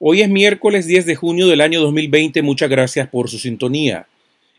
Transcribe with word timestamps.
Hoy 0.00 0.22
es 0.22 0.28
miércoles 0.28 0.86
10 0.86 1.06
de 1.06 1.16
junio 1.16 1.48
del 1.48 1.60
año 1.60 1.80
2020. 1.80 2.42
Muchas 2.42 2.70
gracias 2.70 3.08
por 3.08 3.28
su 3.28 3.38
sintonía. 3.38 4.06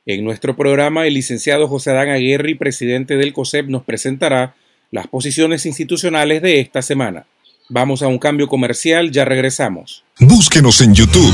En 0.05 0.25
nuestro 0.25 0.57
programa, 0.57 1.07
el 1.07 1.13
licenciado 1.13 1.69
José 1.69 1.91
Adán 1.91 2.09
Aguirre, 2.09 2.57
presidente 2.57 3.15
del 3.15 3.31
COSEP, 3.31 3.67
nos 3.67 3.83
presentará 3.83 4.55
las 4.91 5.07
posiciones 5.07 5.65
institucionales 5.65 6.41
de 6.41 6.59
esta 6.59 6.81
semana. 6.81 7.25
Vamos 7.69 8.01
a 8.01 8.07
un 8.07 8.17
cambio 8.17 8.47
comercial, 8.49 9.11
ya 9.11 9.23
regresamos. 9.23 10.03
Búsquenos 10.19 10.81
en 10.81 10.93
YouTube, 10.93 11.33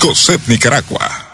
COSEP 0.00 0.48
Nicaragua. 0.48 1.25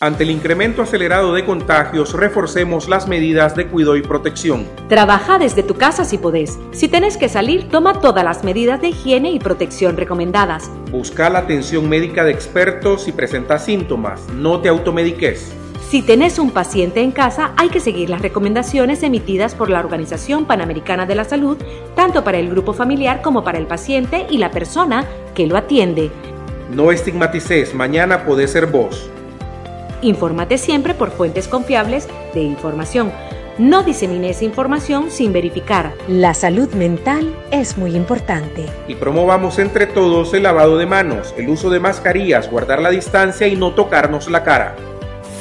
Ante 0.00 0.22
el 0.22 0.30
incremento 0.30 0.82
acelerado 0.82 1.34
de 1.34 1.44
contagios, 1.44 2.12
reforcemos 2.12 2.88
las 2.88 3.08
medidas 3.08 3.56
de 3.56 3.66
cuidado 3.66 3.96
y 3.96 4.02
protección. 4.02 4.64
Trabaja 4.88 5.40
desde 5.40 5.64
tu 5.64 5.74
casa 5.74 6.04
si 6.04 6.18
podés. 6.18 6.56
Si 6.70 6.86
tenés 6.86 7.16
que 7.16 7.28
salir, 7.28 7.68
toma 7.68 8.00
todas 8.00 8.22
las 8.22 8.44
medidas 8.44 8.80
de 8.80 8.90
higiene 8.90 9.32
y 9.32 9.40
protección 9.40 9.96
recomendadas. 9.96 10.70
Busca 10.92 11.28
la 11.30 11.40
atención 11.40 11.88
médica 11.88 12.22
de 12.22 12.30
expertos 12.30 13.02
si 13.02 13.10
presentas 13.10 13.64
síntomas. 13.64 14.20
No 14.28 14.60
te 14.60 14.68
automediques. 14.68 15.52
Si 15.90 16.02
tenés 16.02 16.38
un 16.38 16.52
paciente 16.52 17.00
en 17.00 17.10
casa, 17.10 17.50
hay 17.56 17.68
que 17.68 17.80
seguir 17.80 18.08
las 18.08 18.22
recomendaciones 18.22 19.02
emitidas 19.02 19.56
por 19.56 19.68
la 19.68 19.80
Organización 19.80 20.44
Panamericana 20.44 21.06
de 21.06 21.16
la 21.16 21.24
Salud, 21.24 21.56
tanto 21.96 22.22
para 22.22 22.38
el 22.38 22.50
grupo 22.50 22.72
familiar 22.72 23.20
como 23.20 23.42
para 23.42 23.58
el 23.58 23.66
paciente 23.66 24.28
y 24.30 24.38
la 24.38 24.52
persona 24.52 25.04
que 25.34 25.48
lo 25.48 25.56
atiende. 25.56 26.12
No 26.72 26.92
estigmatices, 26.92 27.74
mañana 27.74 28.24
puede 28.24 28.46
ser 28.46 28.66
vos. 28.66 29.10
Infórmate 30.02 30.58
siempre 30.58 30.94
por 30.94 31.10
fuentes 31.10 31.48
confiables 31.48 32.08
de 32.34 32.42
información. 32.42 33.12
No 33.58 33.82
disemines 33.82 34.42
información 34.42 35.10
sin 35.10 35.32
verificar. 35.32 35.92
La 36.06 36.32
salud 36.34 36.72
mental 36.74 37.34
es 37.50 37.76
muy 37.76 37.96
importante. 37.96 38.66
Y 38.86 38.94
promovamos 38.94 39.58
entre 39.58 39.86
todos 39.86 40.32
el 40.34 40.44
lavado 40.44 40.78
de 40.78 40.86
manos, 40.86 41.34
el 41.36 41.48
uso 41.48 41.68
de 41.68 41.80
mascarillas, 41.80 42.48
guardar 42.48 42.80
la 42.80 42.90
distancia 42.90 43.48
y 43.48 43.56
no 43.56 43.74
tocarnos 43.74 44.30
la 44.30 44.44
cara. 44.44 44.76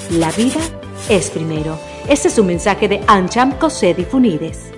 La 0.10 0.32
vida 0.32 0.60
es 1.10 1.30
primero. 1.30 1.78
Este 2.08 2.30
es 2.30 2.40
un 2.40 2.48
mensaje 2.48 2.88
de 2.88 3.02
Ancham 3.06 3.52
Cosé 3.52 3.94
Funides. 4.10 4.72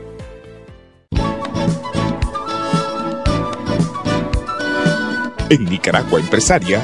En 5.50 5.66
Nicaragua 5.66 6.20
Empresaria, 6.20 6.82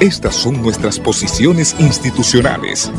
estas 0.00 0.36
son 0.36 0.62
nuestras 0.62 1.00
posiciones 1.00 1.74
institucionales. 1.80 2.92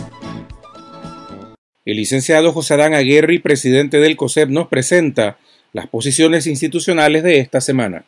El 1.86 1.95
licenciado 1.95 2.52
José 2.52 2.73
Adán 2.73 2.94
Aguirre, 2.94 3.39
presidente 3.39 4.00
del 4.00 4.17
COSEP, 4.17 4.50
nos 4.50 4.67
presenta 4.67 5.38
las 5.72 5.88
posiciones 5.88 6.45
institucionales 6.45 7.23
de 7.23 7.39
esta 7.39 7.61
semana. 7.61 8.03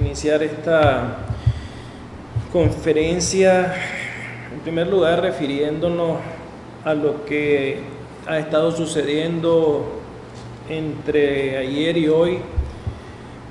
Iniciar 0.00 0.44
esta 0.44 1.26
conferencia, 2.52 3.74
en 4.54 4.60
primer 4.60 4.86
lugar, 4.86 5.22
refiriéndonos 5.22 6.18
a 6.84 6.94
lo 6.94 7.24
que 7.24 7.78
ha 8.28 8.38
estado 8.38 8.70
sucediendo 8.70 10.00
entre 10.68 11.58
ayer 11.58 11.96
y 11.96 12.08
hoy, 12.08 12.38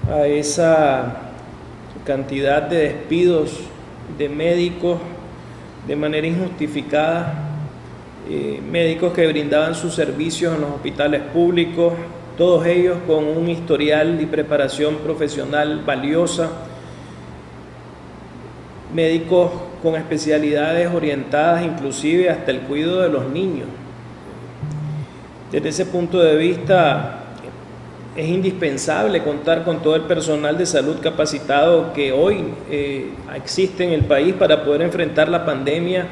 a 0.09 0.25
esa 0.25 1.33
cantidad 2.05 2.61
de 2.61 2.77
despidos 2.77 3.59
de 4.17 4.29
médicos 4.29 4.99
de 5.87 5.95
manera 5.95 6.27
injustificada, 6.27 7.33
eh, 8.29 8.61
médicos 8.69 9.13
que 9.13 9.25
brindaban 9.27 9.73
sus 9.73 9.95
servicios 9.95 10.53
en 10.53 10.61
los 10.61 10.71
hospitales 10.71 11.21
públicos, 11.33 11.93
todos 12.37 12.65
ellos 12.65 12.97
con 13.07 13.25
un 13.25 13.49
historial 13.49 14.19
y 14.21 14.25
preparación 14.25 14.97
profesional 14.97 15.83
valiosa, 15.85 16.49
médicos 18.93 19.51
con 19.81 19.95
especialidades 19.95 20.93
orientadas 20.93 21.63
inclusive 21.63 22.29
hasta 22.29 22.51
el 22.51 22.61
cuidado 22.61 23.01
de 23.01 23.09
los 23.09 23.29
niños. 23.29 23.67
Desde 25.51 25.69
ese 25.69 25.85
punto 25.85 26.19
de 26.19 26.35
vista, 26.35 27.18
es 28.19 28.27
indispensable 28.27 29.23
contar 29.23 29.63
con 29.63 29.81
todo 29.81 29.95
el 29.95 30.01
personal 30.01 30.57
de 30.57 30.65
salud 30.65 30.97
capacitado 31.01 31.93
que 31.93 32.11
hoy 32.11 32.43
eh, 32.69 33.11
existe 33.33 33.85
en 33.85 33.91
el 33.91 34.03
país 34.03 34.33
para 34.33 34.65
poder 34.65 34.81
enfrentar 34.81 35.29
la 35.29 35.45
pandemia. 35.45 36.05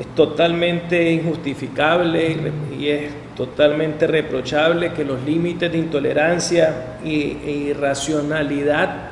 Es 0.00 0.06
totalmente 0.16 1.12
injustificable 1.12 2.36
y 2.76 2.88
es 2.88 3.10
totalmente 3.36 4.08
reprochable 4.08 4.92
que 4.94 5.04
los 5.04 5.22
límites 5.22 5.70
de 5.70 5.78
intolerancia 5.78 6.96
e 7.04 7.68
irracionalidad 7.68 9.10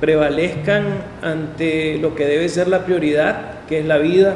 prevalezcan 0.00 0.84
ante 1.22 1.96
lo 1.96 2.14
que 2.14 2.26
debe 2.26 2.46
ser 2.50 2.68
la 2.68 2.84
prioridad, 2.84 3.60
que 3.66 3.78
es 3.78 3.86
la 3.86 3.96
vida. 3.96 4.34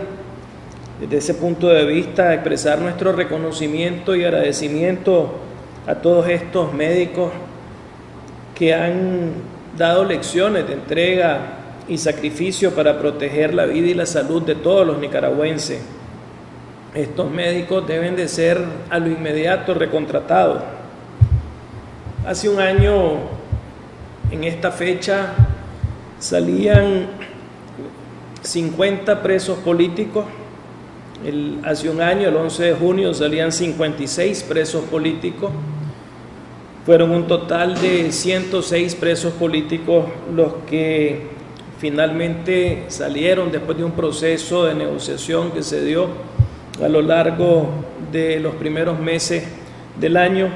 Desde 0.99 1.19
ese 1.19 1.35
punto 1.35 1.69
de 1.69 1.85
vista, 1.85 2.33
expresar 2.33 2.79
nuestro 2.79 3.13
reconocimiento 3.13 4.17
y 4.17 4.25
agradecimiento 4.25 5.46
a 5.87 5.95
todos 5.97 6.29
estos 6.29 6.73
médicos 6.73 7.31
que 8.55 8.75
han 8.75 9.33
dado 9.77 10.05
lecciones 10.05 10.67
de 10.67 10.75
entrega 10.75 11.39
y 11.89 11.99
sacrificio 11.99 12.73
para 12.73 12.99
proteger 12.99 13.55
la 13.55 13.67
vida 13.67 13.89
y 13.89 13.95
la 13.95 14.07
salud 14.07 14.43
de 14.43 14.55
todos 14.55 14.87
los 14.87 14.99
nicaragüenses. 14.99 15.81
Estos 16.95 17.31
médicos 17.31 17.87
deben 17.87 18.17
de 18.17 18.27
ser 18.27 18.59
a 18.91 18.99
lo 18.99 19.09
inmediato 19.09 19.75
recontratados. 19.75 20.63
Hace 22.27 22.49
un 22.49 22.59
año, 22.59 23.19
en 24.31 24.45
esta 24.45 24.73
fecha, 24.73 25.35
salían 26.19 27.07
50 28.43 29.23
presos 29.23 29.59
políticos. 29.59 30.25
hace 31.65 31.91
un 31.91 32.01
año, 32.01 32.29
el 32.29 32.37
11 32.37 32.63
de 32.65 32.75
junio, 32.75 33.15
salían 33.15 33.53
56 33.53 34.43
presos 34.45 34.85
políticos. 34.85 35.53
Fueron 36.87 37.11
un 37.11 37.27
total 37.27 37.75
de 37.81 38.13
106 38.13 38.95
presos 38.95 39.33
políticos 39.33 40.05
los 40.33 40.53
que 40.69 41.27
finalmente 41.81 42.85
salieron 42.87 43.51
después 43.51 43.77
de 43.77 43.83
un 43.83 43.91
proceso 43.91 44.67
de 44.67 44.77
negociación 44.77 45.51
que 45.51 45.65
se 45.65 45.85
dio 45.85 46.07
a 46.81 46.87
lo 46.87 47.03
largo 47.03 47.71
de 48.13 48.39
los 48.39 48.55
primeros 48.55 49.01
meses 49.01 49.43
del 49.99 50.17
año. 50.17 50.49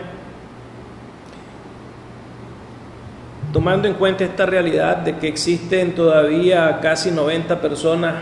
Tomando 3.53 3.89
en 3.89 3.95
cuenta 3.95 4.23
esta 4.23 4.47
realidad 4.47 4.99
de 4.99 5.17
que 5.17 5.27
existen 5.27 5.97
todavía 5.97 6.79
casi 6.81 7.11
90 7.11 7.61
personas 7.61 8.15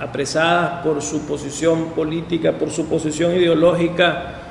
apresadas 0.00 0.82
por 0.82 1.02
su 1.02 1.26
posición 1.26 1.90
política, 1.90 2.52
por 2.52 2.70
su 2.70 2.86
posición 2.86 3.32
ideológica, 3.32 4.41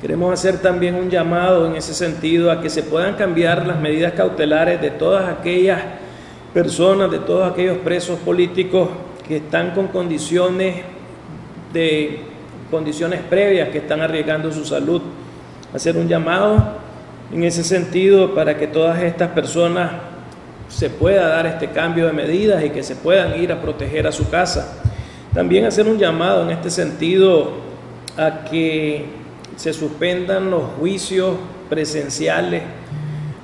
Queremos 0.00 0.32
hacer 0.32 0.62
también 0.62 0.94
un 0.94 1.10
llamado 1.10 1.66
en 1.66 1.76
ese 1.76 1.92
sentido 1.92 2.50
a 2.50 2.62
que 2.62 2.70
se 2.70 2.82
puedan 2.82 3.16
cambiar 3.16 3.66
las 3.66 3.78
medidas 3.78 4.14
cautelares 4.14 4.80
de 4.80 4.90
todas 4.90 5.28
aquellas 5.28 5.78
personas, 6.54 7.10
de 7.10 7.18
todos 7.18 7.52
aquellos 7.52 7.76
presos 7.78 8.18
políticos 8.20 8.88
que 9.28 9.36
están 9.36 9.72
con 9.72 9.88
condiciones 9.88 10.76
de 11.74 12.20
condiciones 12.70 13.20
previas 13.28 13.68
que 13.68 13.78
están 13.78 14.00
arriesgando 14.00 14.50
su 14.50 14.64
salud. 14.64 15.02
Hacer 15.74 15.98
un 15.98 16.08
llamado 16.08 16.78
en 17.30 17.44
ese 17.44 17.62
sentido 17.62 18.34
para 18.34 18.56
que 18.56 18.66
todas 18.66 19.02
estas 19.02 19.28
personas 19.32 19.90
se 20.70 20.88
pueda 20.88 21.28
dar 21.28 21.46
este 21.46 21.68
cambio 21.72 22.06
de 22.06 22.12
medidas 22.14 22.64
y 22.64 22.70
que 22.70 22.82
se 22.82 22.96
puedan 22.96 23.38
ir 23.38 23.52
a 23.52 23.60
proteger 23.60 24.06
a 24.06 24.12
su 24.12 24.30
casa. 24.30 24.78
También 25.34 25.66
hacer 25.66 25.86
un 25.86 25.98
llamado 25.98 26.42
en 26.44 26.52
este 26.52 26.70
sentido 26.70 27.52
a 28.16 28.44
que 28.44 29.19
se 29.60 29.74
suspendan 29.74 30.50
los 30.50 30.62
juicios 30.78 31.36
presenciales 31.68 32.62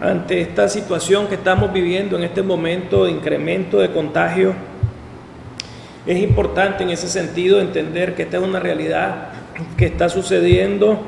ante 0.01 0.41
esta 0.41 0.67
situación 0.67 1.27
que 1.27 1.35
estamos 1.35 1.75
viviendo 1.75 2.17
en 2.17 2.25
este 2.25 2.43
momento 2.43 3.05
de 3.05 3.11
incremento 3.11 3.81
de 3.81 3.91
contagio. 3.91 4.55
Es 6.07 6.19
importante 6.23 6.85
en 6.85 6.89
ese 6.89 7.09
sentido 7.09 7.61
entender 7.61 8.15
que 8.15 8.23
esta 8.23 8.39
es 8.39 8.43
una 8.43 8.61
realidad 8.61 9.29
que 9.77 9.85
está 9.85 10.09
sucediendo. 10.09 10.99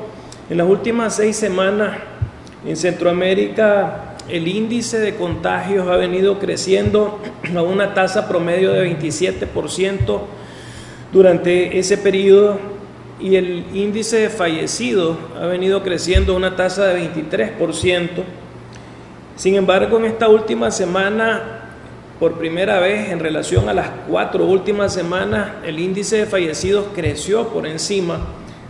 En 0.47 0.57
las 0.57 0.67
últimas 0.67 1.15
seis 1.15 1.35
semanas 1.37 1.97
en 2.63 2.75
Centroamérica 2.75 4.13
el 4.27 4.47
índice 4.47 4.99
de 4.99 5.15
contagios 5.15 5.87
ha 5.87 5.95
venido 5.95 6.37
creciendo 6.37 7.19
a 7.55 7.63
una 7.63 7.95
tasa 7.95 8.27
promedio 8.27 8.73
de 8.73 8.95
27% 8.95 10.19
durante 11.11 11.79
ese 11.79 11.97
periodo 11.97 12.78
y 13.19 13.35
el 13.35 13.65
índice 13.73 14.17
de 14.17 14.29
fallecidos 14.29 15.17
ha 15.39 15.45
venido 15.45 15.83
creciendo 15.83 16.33
a 16.33 16.37
una 16.37 16.55
tasa 16.55 16.87
de 16.87 17.11
23%. 17.13 18.09
Sin 19.35 19.55
embargo, 19.55 19.97
en 19.97 20.05
esta 20.05 20.29
última 20.29 20.71
semana 20.71 21.59
por 22.19 22.33
primera 22.33 22.81
vez 22.81 23.09
en 23.11 23.19
relación 23.19 23.69
a 23.69 23.73
las 23.73 23.89
cuatro 24.07 24.45
últimas 24.45 24.93
semanas, 24.93 25.51
el 25.65 25.79
índice 25.79 26.17
de 26.17 26.25
fallecidos 26.25 26.87
creció 26.93 27.47
por 27.47 27.65
encima 27.65 28.19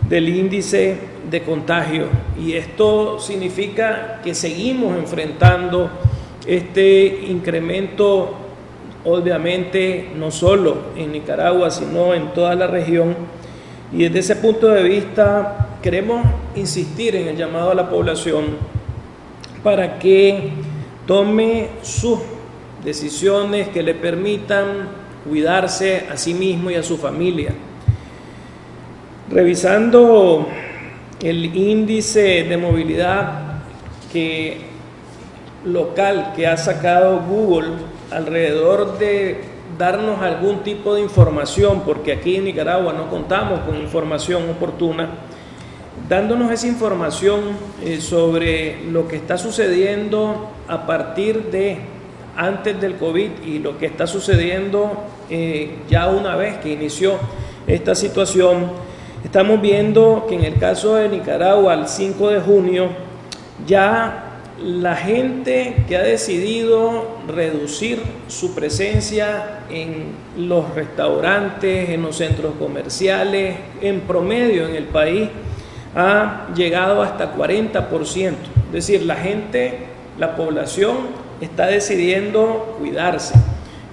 del 0.07 0.29
índice 0.29 0.97
de 1.29 1.41
contagio. 1.41 2.05
Y 2.39 2.53
esto 2.53 3.19
significa 3.19 4.21
que 4.23 4.35
seguimos 4.35 4.95
enfrentando 4.97 5.89
este 6.45 7.25
incremento, 7.27 8.35
obviamente, 9.03 10.09
no 10.15 10.29
solo 10.29 10.77
en 10.95 11.11
Nicaragua, 11.11 11.71
sino 11.71 12.13
en 12.13 12.31
toda 12.33 12.53
la 12.53 12.67
región. 12.67 13.15
Y 13.91 14.03
desde 14.03 14.19
ese 14.19 14.35
punto 14.35 14.67
de 14.67 14.83
vista, 14.83 15.77
queremos 15.81 16.25
insistir 16.55 17.15
en 17.15 17.27
el 17.27 17.37
llamado 17.37 17.71
a 17.71 17.75
la 17.75 17.89
población 17.89 18.57
para 19.63 19.97
que 19.97 20.51
tome 21.07 21.69
sus 21.81 22.19
decisiones 22.83 23.69
que 23.69 23.81
le 23.81 23.95
permitan 23.95 24.89
cuidarse 25.27 26.05
a 26.11 26.17
sí 26.17 26.33
mismo 26.33 26.69
y 26.69 26.75
a 26.75 26.83
su 26.83 26.97
familia. 26.97 27.53
Revisando 29.29 30.47
el 31.21 31.55
índice 31.55 32.43
de 32.43 32.57
movilidad 32.57 33.61
que, 34.11 34.61
local 35.65 36.33
que 36.35 36.47
ha 36.47 36.57
sacado 36.57 37.19
Google 37.21 37.71
alrededor 38.11 38.97
de 38.97 39.41
darnos 39.79 40.21
algún 40.21 40.59
tipo 40.59 40.93
de 40.93 41.01
información, 41.01 41.83
porque 41.85 42.11
aquí 42.11 42.35
en 42.35 42.43
Nicaragua 42.43 42.91
no 42.91 43.09
contamos 43.09 43.61
con 43.61 43.77
información 43.77 44.49
oportuna, 44.49 45.09
dándonos 46.09 46.51
esa 46.51 46.67
información 46.67 47.39
eh, 47.81 48.01
sobre 48.01 48.83
lo 48.91 49.07
que 49.07 49.15
está 49.15 49.37
sucediendo 49.37 50.49
a 50.67 50.85
partir 50.85 51.45
de 51.45 51.77
antes 52.35 52.79
del 52.81 52.97
COVID 52.97 53.29
y 53.45 53.59
lo 53.59 53.77
que 53.77 53.85
está 53.85 54.05
sucediendo 54.05 54.91
eh, 55.29 55.77
ya 55.89 56.09
una 56.09 56.35
vez 56.35 56.57
que 56.57 56.73
inició 56.73 57.13
esta 57.65 57.95
situación, 57.95 58.71
estamos 59.23 59.61
viendo 59.61 60.25
que 60.27 60.35
en 60.35 60.43
el 60.43 60.59
caso 60.59 60.95
de 60.95 61.07
Nicaragua, 61.07 61.73
el 61.73 61.87
5 61.87 62.29
de 62.31 62.41
junio, 62.41 62.89
ya 63.65 64.41
la 64.61 64.97
gente 64.97 65.85
que 65.87 65.95
ha 65.95 66.03
decidido 66.03 67.18
reducir 67.29 68.01
su 68.27 68.53
presencia 68.53 69.61
en 69.69 70.15
los 70.37 70.73
restaurantes, 70.75 71.89
en 71.89 72.01
los 72.01 72.17
centros 72.17 72.53
comerciales, 72.59 73.55
en 73.81 74.01
promedio 74.01 74.67
en 74.67 74.75
el 74.75 74.85
país, 74.85 75.29
ha 75.95 76.47
llegado 76.55 77.01
hasta 77.01 77.35
40%. 77.35 78.33
Es 78.67 78.71
decir, 78.71 79.03
la 79.03 79.15
gente, 79.15 79.79
la 80.17 80.35
población 80.35 80.97
está 81.41 81.67
decidiendo 81.67 82.75
cuidarse. 82.79 83.35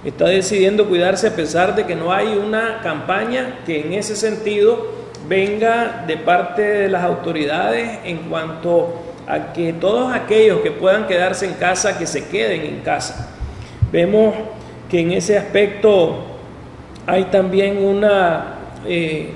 Está 0.03 0.25
decidiendo 0.25 0.87
cuidarse 0.87 1.27
a 1.27 1.35
pesar 1.35 1.75
de 1.75 1.85
que 1.85 1.95
no 1.95 2.13
hay 2.13 2.27
una 2.27 2.81
campaña 2.81 3.59
que 3.65 3.81
en 3.81 3.93
ese 3.93 4.15
sentido 4.15 4.95
venga 5.27 6.03
de 6.07 6.17
parte 6.17 6.61
de 6.61 6.89
las 6.89 7.03
autoridades 7.03 7.99
en 8.03 8.29
cuanto 8.29 9.06
a 9.27 9.53
que 9.53 9.73
todos 9.73 10.13
aquellos 10.13 10.61
que 10.61 10.71
puedan 10.71 11.05
quedarse 11.05 11.45
en 11.45 11.53
casa, 11.53 11.97
que 11.97 12.07
se 12.07 12.27
queden 12.27 12.61
en 12.61 12.79
casa. 12.79 13.29
Vemos 13.91 14.33
que 14.89 15.01
en 15.01 15.11
ese 15.11 15.37
aspecto 15.37 16.23
hay 17.05 17.25
también 17.25 17.77
una, 17.77 18.55
eh, 18.85 19.31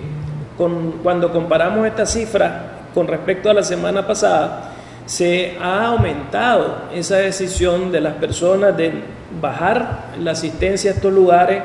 cuando 1.04 1.32
comparamos 1.32 1.86
esta 1.88 2.06
cifra 2.06 2.72
con 2.94 3.08
respecto 3.08 3.50
a 3.50 3.54
la 3.54 3.64
semana 3.64 4.06
pasada, 4.06 4.72
se 5.06 5.58
ha 5.60 5.88
aumentado 5.88 6.84
esa 6.94 7.18
decisión 7.18 7.92
de 7.92 8.02
las 8.02 8.14
personas 8.16 8.76
de 8.78 8.94
bajar 9.42 10.12
la 10.20 10.32
asistencia 10.32 10.92
a 10.92 10.94
estos 10.94 11.12
lugares, 11.12 11.64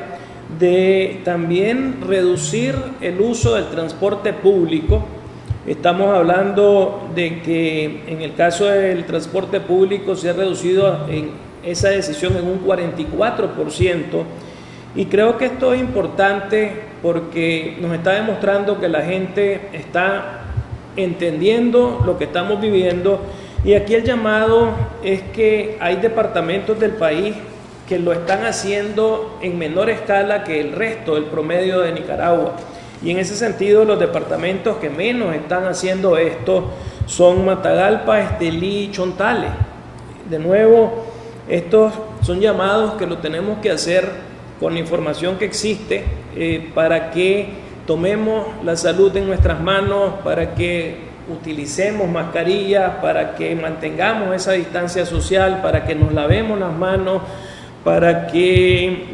de 0.59 1.21
también 1.23 2.01
reducir 2.05 2.75
el 3.01 3.19
uso 3.19 3.55
del 3.55 3.67
transporte 3.67 4.33
público. 4.33 5.05
Estamos 5.67 6.15
hablando 6.15 7.09
de 7.13 7.41
que 7.41 8.03
en 8.07 8.21
el 8.21 8.35
caso 8.35 8.67
del 8.67 9.03
transporte 9.03 9.59
público 9.59 10.15
se 10.15 10.29
ha 10.29 10.33
reducido 10.33 11.05
esa 11.61 11.89
decisión 11.89 12.37
en 12.37 12.47
un 12.47 12.65
44%. 12.65 14.23
Y 14.95 15.07
creo 15.07 15.37
que 15.37 15.47
esto 15.47 15.73
es 15.73 15.81
importante 15.81 16.71
porque 17.01 17.75
nos 17.81 17.93
está 17.93 18.11
demostrando 18.11 18.79
que 18.79 18.87
la 18.87 19.01
gente 19.01 19.59
está 19.73 20.45
entendiendo 20.95 22.01
lo 22.05 22.17
que 22.17 22.23
estamos 22.23 22.61
viviendo. 22.61 23.19
Y 23.65 23.73
aquí 23.73 23.93
el 23.93 24.05
llamado 24.05 24.69
es 25.03 25.21
que 25.21 25.75
hay 25.81 25.97
departamentos 25.97 26.79
del 26.79 26.91
país 26.91 27.35
que 27.89 27.99
lo 27.99 28.13
están 28.13 28.45
haciendo 28.45 29.37
en 29.41 29.57
menor 29.57 29.89
escala 29.89 30.45
que 30.45 30.61
el 30.61 30.71
resto 30.71 31.15
del 31.15 31.25
promedio 31.25 31.81
de 31.81 31.91
Nicaragua. 31.91 32.55
Y 33.03 33.11
en 33.11 33.19
ese 33.19 33.35
sentido, 33.35 33.85
los 33.85 33.99
departamentos 33.99 34.77
que 34.77 34.89
menos 34.89 35.35
están 35.35 35.65
haciendo 35.65 36.17
esto 36.17 36.71
son 37.05 37.45
Matagalpa, 37.45 38.19
Estelí 38.19 38.85
y 38.85 38.91
Chontales. 38.91 39.51
De 40.29 40.39
nuevo, 40.39 41.05
estos 41.47 41.93
son 42.21 42.39
llamados 42.39 42.95
que 42.95 43.05
lo 43.05 43.19
tenemos 43.19 43.59
que 43.59 43.71
hacer 43.71 44.09
con 44.59 44.73
la 44.73 44.79
información 44.79 45.37
que 45.37 45.45
existe 45.45 46.03
eh, 46.35 46.71
para 46.73 47.11
que 47.11 47.49
tomemos 47.85 48.47
la 48.63 48.75
salud 48.75 49.15
en 49.15 49.27
nuestras 49.27 49.61
manos, 49.61 50.15
para 50.23 50.55
que 50.55 51.07
utilicemos 51.29 52.09
mascarillas, 52.09 52.95
para 53.01 53.35
que 53.35 53.55
mantengamos 53.55 54.35
esa 54.35 54.53
distancia 54.53 55.05
social, 55.05 55.61
para 55.61 55.85
que 55.85 55.95
nos 55.95 56.13
lavemos 56.13 56.59
las 56.59 56.73
manos, 56.73 57.21
para 57.83 58.27
que 58.27 59.05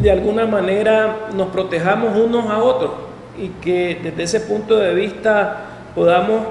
de 0.00 0.10
alguna 0.10 0.46
manera 0.46 1.28
nos 1.34 1.48
protejamos 1.48 2.16
unos 2.18 2.50
a 2.50 2.58
otros 2.62 2.90
y 3.38 3.48
que 3.62 3.98
desde 4.02 4.22
ese 4.22 4.40
punto 4.40 4.76
de 4.76 4.94
vista 4.94 5.66
podamos 5.94 6.42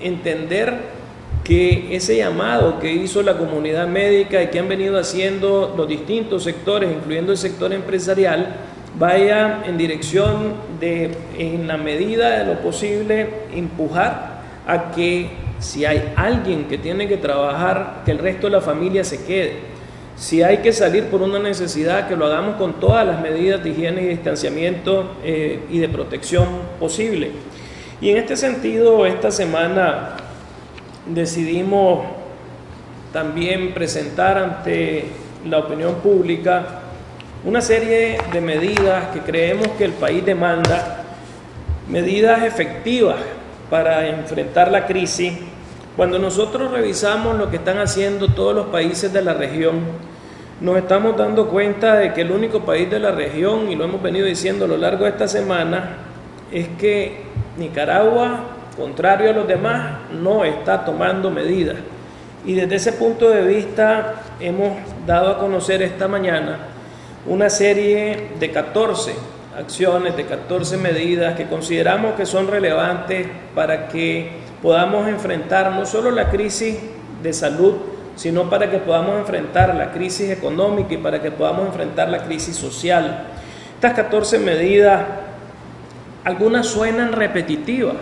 entender 0.00 0.96
que 1.42 1.94
ese 1.94 2.16
llamado 2.16 2.80
que 2.80 2.92
hizo 2.92 3.22
la 3.22 3.38
comunidad 3.38 3.86
médica 3.86 4.42
y 4.42 4.48
que 4.48 4.58
han 4.58 4.68
venido 4.68 4.98
haciendo 4.98 5.74
los 5.76 5.88
distintos 5.88 6.42
sectores, 6.42 6.90
incluyendo 6.90 7.32
el 7.32 7.38
sector 7.38 7.72
empresarial, 7.72 8.56
vaya 8.98 9.62
en 9.66 9.78
dirección 9.78 10.54
de, 10.80 11.16
en 11.38 11.68
la 11.68 11.76
medida 11.76 12.38
de 12.38 12.52
lo 12.52 12.60
posible, 12.60 13.28
empujar 13.54 14.42
a 14.66 14.90
que 14.90 15.30
si 15.58 15.84
hay 15.84 16.12
alguien 16.16 16.64
que 16.64 16.78
tiene 16.78 17.06
que 17.06 17.16
trabajar, 17.16 18.02
que 18.04 18.10
el 18.10 18.18
resto 18.18 18.48
de 18.48 18.52
la 18.52 18.60
familia 18.60 19.04
se 19.04 19.24
quede. 19.24 19.75
Si 20.16 20.42
hay 20.42 20.58
que 20.58 20.72
salir 20.72 21.04
por 21.04 21.20
una 21.20 21.38
necesidad, 21.38 22.08
que 22.08 22.16
lo 22.16 22.26
hagamos 22.26 22.56
con 22.56 22.80
todas 22.80 23.06
las 23.06 23.20
medidas 23.20 23.62
de 23.62 23.70
higiene 23.70 24.02
y 24.02 24.06
distanciamiento 24.06 25.16
eh, 25.22 25.60
y 25.70 25.78
de 25.78 25.88
protección 25.90 26.48
posible. 26.80 27.32
Y 28.00 28.10
en 28.10 28.16
este 28.16 28.36
sentido, 28.36 29.04
esta 29.04 29.30
semana 29.30 30.16
decidimos 31.06 32.06
también 33.12 33.72
presentar 33.74 34.38
ante 34.38 35.04
la 35.44 35.58
opinión 35.58 35.96
pública 35.96 36.80
una 37.44 37.60
serie 37.60 38.18
de 38.32 38.40
medidas 38.40 39.08
que 39.14 39.20
creemos 39.20 39.68
que 39.78 39.84
el 39.84 39.92
país 39.92 40.24
demanda, 40.24 41.04
medidas 41.88 42.42
efectivas 42.42 43.16
para 43.70 44.08
enfrentar 44.08 44.70
la 44.70 44.86
crisis. 44.86 45.32
Cuando 45.96 46.18
nosotros 46.18 46.70
revisamos 46.72 47.38
lo 47.38 47.48
que 47.48 47.56
están 47.56 47.78
haciendo 47.78 48.28
todos 48.28 48.54
los 48.54 48.66
países 48.66 49.14
de 49.14 49.22
la 49.22 49.32
región, 49.32 49.80
nos 50.60 50.76
estamos 50.76 51.16
dando 51.16 51.48
cuenta 51.48 51.96
de 51.96 52.12
que 52.12 52.20
el 52.20 52.32
único 52.32 52.66
país 52.66 52.90
de 52.90 52.98
la 52.98 53.12
región, 53.12 53.70
y 53.70 53.76
lo 53.76 53.84
hemos 53.84 54.02
venido 54.02 54.26
diciendo 54.26 54.66
a 54.66 54.68
lo 54.68 54.76
largo 54.76 55.04
de 55.04 55.10
esta 55.12 55.26
semana, 55.26 55.96
es 56.52 56.68
que 56.78 57.22
Nicaragua, 57.56 58.40
contrario 58.76 59.30
a 59.30 59.32
los 59.32 59.48
demás, 59.48 60.00
no 60.12 60.44
está 60.44 60.84
tomando 60.84 61.30
medidas. 61.30 61.76
Y 62.44 62.52
desde 62.52 62.74
ese 62.74 62.92
punto 62.92 63.30
de 63.30 63.46
vista 63.46 64.22
hemos 64.38 64.76
dado 65.06 65.30
a 65.30 65.38
conocer 65.38 65.80
esta 65.80 66.08
mañana 66.08 66.58
una 67.24 67.48
serie 67.48 68.32
de 68.38 68.50
14 68.50 69.14
acciones, 69.58 70.14
de 70.14 70.26
14 70.26 70.76
medidas 70.76 71.36
que 71.36 71.46
consideramos 71.46 72.16
que 72.16 72.26
son 72.26 72.48
relevantes 72.48 73.26
para 73.54 73.88
que 73.88 74.44
podamos 74.66 75.06
enfrentar 75.06 75.70
no 75.70 75.86
solo 75.86 76.10
la 76.10 76.28
crisis 76.28 76.76
de 77.22 77.32
salud, 77.32 77.74
sino 78.16 78.50
para 78.50 78.68
que 78.68 78.78
podamos 78.78 79.16
enfrentar 79.20 79.72
la 79.76 79.92
crisis 79.92 80.28
económica 80.28 80.94
y 80.94 80.96
para 80.96 81.22
que 81.22 81.30
podamos 81.30 81.68
enfrentar 81.68 82.08
la 82.08 82.24
crisis 82.24 82.56
social. 82.56 83.28
Estas 83.76 83.92
14 83.92 84.40
medidas, 84.40 85.04
algunas 86.24 86.66
suenan 86.66 87.12
repetitivas, 87.12 87.94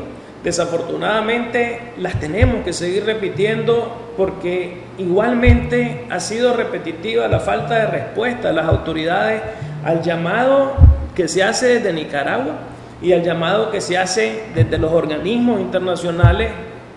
Desafortunadamente 0.42 1.92
las 1.98 2.18
tenemos 2.18 2.64
que 2.64 2.72
seguir 2.74 3.04
repitiendo 3.04 4.12
porque 4.16 4.82
igualmente 4.98 6.06
ha 6.10 6.20
sido 6.20 6.54
repetitiva 6.54 7.28
la 7.28 7.40
falta 7.40 7.76
de 7.76 7.86
respuesta 7.86 8.48
de 8.48 8.54
las 8.54 8.66
autoridades 8.66 9.42
al 9.84 10.02
llamado 10.02 10.74
que 11.14 11.28
se 11.28 11.42
hace 11.42 11.74
desde 11.74 11.92
Nicaragua 11.94 12.56
y 13.04 13.12
al 13.12 13.22
llamado 13.22 13.70
que 13.70 13.82
se 13.82 13.98
hace 13.98 14.44
desde 14.54 14.78
los 14.78 14.90
organismos 14.90 15.60
internacionales, 15.60 16.50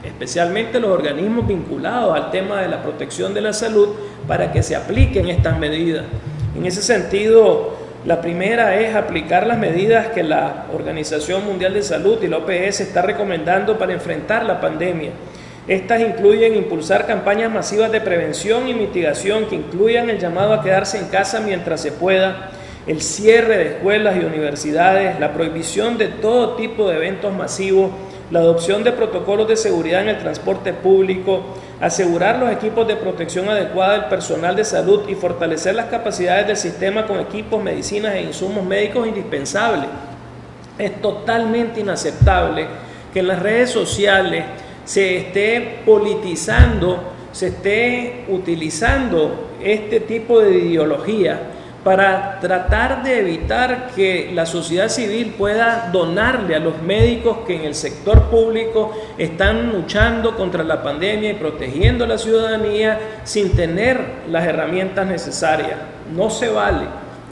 especialmente 0.05 0.79
los 0.79 0.91
organismos 0.91 1.45
vinculados 1.45 2.15
al 2.15 2.31
tema 2.31 2.61
de 2.61 2.69
la 2.69 2.81
protección 2.81 3.33
de 3.33 3.41
la 3.41 3.51
salud, 3.51 3.89
para 4.25 4.53
que 4.53 4.63
se 4.63 4.77
apliquen 4.77 5.27
estas 5.27 5.59
medidas. 5.59 6.05
En 6.55 6.65
ese 6.65 6.81
sentido, 6.81 7.75
la 8.05 8.21
primera 8.21 8.79
es 8.79 8.95
aplicar 8.95 9.45
las 9.45 9.57
medidas 9.57 10.07
que 10.07 10.23
la 10.23 10.67
Organización 10.73 11.45
Mundial 11.45 11.73
de 11.73 11.83
Salud 11.83 12.23
y 12.23 12.27
la 12.27 12.37
OPS 12.37 12.79
está 12.79 13.01
recomendando 13.01 13.77
para 13.77 13.91
enfrentar 13.91 14.45
la 14.45 14.61
pandemia. 14.61 15.11
Estas 15.67 15.99
incluyen 15.99 16.55
impulsar 16.55 17.05
campañas 17.05 17.51
masivas 17.51 17.91
de 17.91 17.99
prevención 17.99 18.69
y 18.69 18.73
mitigación 18.73 19.47
que 19.47 19.55
incluyan 19.55 20.09
el 20.09 20.19
llamado 20.19 20.53
a 20.53 20.63
quedarse 20.63 20.97
en 20.99 21.09
casa 21.09 21.41
mientras 21.41 21.81
se 21.81 21.91
pueda, 21.91 22.51
el 22.87 23.01
cierre 23.01 23.57
de 23.57 23.67
escuelas 23.67 24.15
y 24.15 24.25
universidades, 24.25 25.19
la 25.19 25.33
prohibición 25.33 25.97
de 25.97 26.07
todo 26.07 26.55
tipo 26.55 26.87
de 26.89 26.95
eventos 26.95 27.33
masivos, 27.33 27.91
la 28.31 28.39
adopción 28.39 28.83
de 28.83 28.93
protocolos 28.93 29.47
de 29.47 29.57
seguridad 29.57 30.01
en 30.01 30.09
el 30.09 30.19
transporte 30.19 30.73
público, 30.73 31.41
asegurar 31.81 32.39
los 32.39 32.49
equipos 32.49 32.87
de 32.87 32.95
protección 32.95 33.49
adecuada 33.49 33.93
del 33.93 34.05
personal 34.05 34.55
de 34.55 34.63
salud 34.63 35.07
y 35.09 35.15
fortalecer 35.15 35.75
las 35.75 35.87
capacidades 35.87 36.47
del 36.47 36.57
sistema 36.57 37.05
con 37.05 37.19
equipos, 37.19 37.61
medicinas 37.61 38.15
e 38.15 38.21
insumos 38.21 38.65
médicos 38.65 39.05
indispensables. 39.05 39.89
Es 40.77 41.01
totalmente 41.01 41.81
inaceptable 41.81 42.67
que 43.13 43.19
en 43.19 43.27
las 43.27 43.39
redes 43.39 43.69
sociales 43.69 44.45
se 44.85 45.17
esté 45.17 45.79
politizando, 45.85 46.99
se 47.33 47.47
esté 47.47 48.25
utilizando 48.29 49.49
este 49.61 49.99
tipo 49.99 50.39
de 50.39 50.57
ideología 50.57 51.39
para 51.87 52.41
tratar 52.41 53.01
de 53.01 53.17
evitar 53.19 53.91
que 53.95 54.31
la 54.33 54.45
sociedad 54.45 54.89
civil 54.89 55.35
pueda 55.37 55.89
donarle 55.89 56.53
a 56.53 56.59
los 56.59 56.81
médicos 56.81 57.37
que 57.47 57.55
en 57.55 57.61
el 57.61 57.75
sector 57.75 58.23
público 58.23 58.91
están 59.17 59.71
luchando 59.71 60.35
contra 60.35 60.65
la 60.65 60.83
pandemia 60.83 61.31
y 61.31 61.35
protegiendo 61.35 62.03
a 62.03 62.07
la 62.07 62.17
ciudadanía 62.17 63.21
sin 63.23 63.55
tener 63.55 64.01
las 64.29 64.45
herramientas 64.45 65.07
necesarias. 65.07 65.77
No 66.13 66.29
se 66.29 66.49
vale 66.49 66.87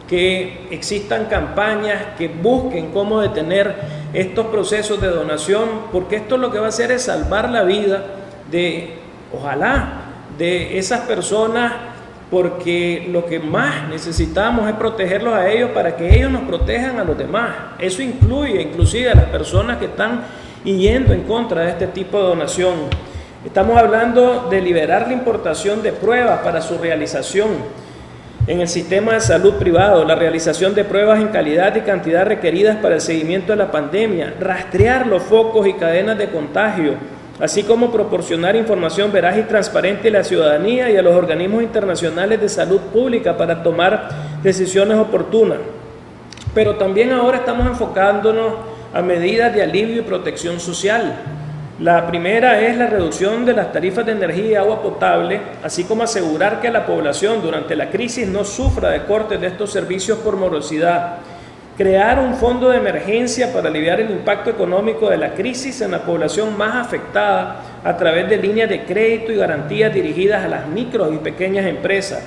que 0.08 0.68
existan 0.72 1.26
campañas 1.26 2.16
que 2.18 2.30
busquen 2.30 2.94
cómo 2.94 3.20
detener 3.20 3.76
estos 4.14 4.46
procesos 4.46 5.02
de 5.02 5.10
donación, 5.10 5.68
porque 5.92 6.16
esto 6.16 6.38
lo 6.38 6.50
que 6.50 6.60
va 6.60 6.68
a 6.68 6.70
hacer 6.70 6.94
es 6.94 7.02
salvar 7.02 7.50
la 7.50 7.64
vida 7.64 8.06
de, 8.50 9.00
ojalá, 9.34 10.04
de 10.38 10.78
esas 10.78 11.02
personas 11.02 11.74
porque 12.30 13.08
lo 13.12 13.26
que 13.26 13.40
más 13.40 13.88
necesitamos 13.88 14.68
es 14.68 14.76
protegerlos 14.76 15.34
a 15.34 15.50
ellos 15.50 15.72
para 15.72 15.96
que 15.96 16.16
ellos 16.16 16.32
nos 16.32 16.44
protejan 16.44 17.00
a 17.00 17.04
los 17.04 17.18
demás. 17.18 17.52
Eso 17.80 18.02
incluye 18.02 18.62
inclusive 18.62 19.12
a 19.12 19.16
las 19.16 19.26
personas 19.26 19.78
que 19.78 19.86
están 19.86 20.22
yendo 20.64 21.14
en 21.14 21.24
contra 21.24 21.62
de 21.62 21.70
este 21.70 21.88
tipo 21.88 22.18
de 22.18 22.24
donación. 22.24 22.74
Estamos 23.46 23.78
hablando 23.78 24.48
de 24.50 24.60
liberar 24.60 25.08
la 25.08 25.14
importación 25.14 25.84
de 25.84 25.92
pruebas 25.92 26.40
para 26.40 26.62
su 26.62 26.80
realización 26.80 27.50
en 28.48 28.62
el 28.62 28.68
sistema 28.68 29.14
de 29.14 29.22
salud 29.22 29.56
privado, 29.56 30.06
la 30.06 30.16
realización 30.16 30.76
de 30.76 30.84
pruebas 30.84 31.20
en 31.20 31.30
calidad 31.30 31.76
y 31.76 31.82
cantidad 31.82 32.26
requeridas 32.26 32.78
para 32.78 32.96
el 32.96 33.02
seguimiento 33.02 33.52
de 33.52 33.58
la 33.58 33.72
pandemia, 33.72 34.36
rastrear 34.40 35.08
los 35.08 35.24
focos 35.24 35.68
y 35.68 35.74
cadenas 35.74 36.18
de 36.18 36.30
contagio, 36.30 36.94
así 37.40 37.64
como 37.64 37.92
proporcionar 37.92 38.56
información 38.56 39.12
veraz 39.12 39.38
y 39.38 39.44
transparente 39.44 40.08
a 40.08 40.12
la 40.12 40.24
ciudadanía 40.24 40.90
y 40.90 40.98
a 40.98 41.02
los 41.02 41.16
organismos 41.16 41.64
internacionales 41.64 42.40
de 42.40 42.50
salud 42.50 42.80
pública 42.94 43.38
para 43.38 43.62
tomar 43.62 44.10
decisiones 44.42 44.98
oportunas. 44.98 45.58
Pero 46.54 46.76
también 46.76 47.12
ahora 47.12 47.38
estamos 47.38 47.68
enfocándonos 47.68 48.54
a 48.94 49.02
medidas 49.02 49.54
de 49.54 49.62
alivio 49.62 49.98
y 49.98 50.02
protección 50.02 50.60
social. 50.60 51.16
La 51.80 52.08
primera 52.08 52.62
es 52.62 52.78
la 52.78 52.88
reducción 52.88 53.46
de 53.46 53.52
las 53.52 53.74
tarifas 53.74 54.06
de 54.06 54.14
energía 54.14 54.52
y 54.52 54.56
agua 54.56 54.82
potable, 54.82 55.42
así 55.62 55.84
como 55.84 56.04
asegurar 56.04 56.62
que 56.62 56.72
la 56.72 56.86
población 56.86 57.42
durante 57.42 57.76
la 57.76 57.90
crisis 57.90 58.26
no 58.30 58.46
sufra 58.46 58.92
de 58.92 59.04
cortes 59.04 59.42
de 59.42 59.48
estos 59.48 59.72
servicios 59.72 60.20
por 60.20 60.38
morosidad 60.38 61.18
crear 61.78 62.20
un 62.20 62.36
fondo 62.36 62.70
de 62.70 62.78
emergencia 62.78 63.52
para 63.52 63.68
aliviar 63.68 64.00
el 64.00 64.10
impacto 64.10 64.50
económico 64.50 65.10
de 65.10 65.18
la 65.18 65.34
crisis 65.34 65.82
en 65.82 65.92
la 65.92 66.04
población 66.04 66.58
más 66.58 66.76
afectada 66.76 67.62
a 67.84 67.98
través 67.98 68.30
de 68.30 68.38
líneas 68.38 68.70
de 68.70 68.86
crédito 68.86 69.32
y 69.32 69.36
garantías 69.36 69.94
dirigidas 69.94 70.44
a 70.46 70.48
las 70.48 70.68
micro 70.68 71.12
y 71.12 71.18
pequeñas 71.18 71.66
empresas, 71.66 72.24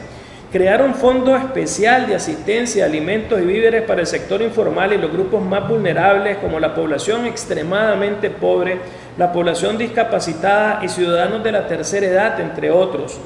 crear 0.53 0.83
un 0.83 0.95
fondo 0.95 1.35
especial 1.35 2.07
de 2.07 2.15
asistencia, 2.15 2.85
alimentos 2.85 3.41
y 3.41 3.45
víveres 3.45 3.83
para 3.83 4.03
el 4.03 4.07
sector 4.07 4.43
informal 4.43 4.93
y 4.93 4.99
los 4.99 5.11
grupos 5.11 5.43
más 5.43 5.67
vulnerables 5.67 6.37
como 6.39 6.61
la 6.61 6.75
población 6.75 7.25
extremadamente 7.25 8.29
pobre, 8.29 8.79
la 9.17 9.33
población 9.33 9.79
discapacitada 9.79 10.81
y 10.83 10.89
ciudadanos 10.89 11.43
de 11.43 11.53
la 11.53 11.67
tercera 11.67 12.07
edad, 12.07 12.41
entre 12.41 12.71
otros. 12.71 13.19